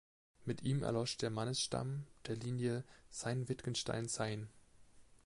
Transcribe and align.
Mit 0.45 0.63
ihm 0.63 0.81
erlosch 0.81 1.17
der 1.17 1.29
Mannesstamm 1.29 2.07
der 2.25 2.35
Linie 2.35 2.83
Sayn-Wittgenstein-Sayn. 3.11 4.47